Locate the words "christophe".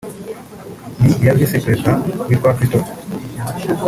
2.57-2.93